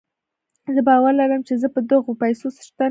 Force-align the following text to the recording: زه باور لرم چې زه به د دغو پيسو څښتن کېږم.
زه 0.73 0.81
باور 0.87 1.13
لرم 1.21 1.41
چې 1.47 1.53
زه 1.61 1.67
به 1.73 1.79
د 1.83 1.87
دغو 1.91 2.11
پيسو 2.21 2.45
څښتن 2.55 2.69
کېږم. 2.73 2.79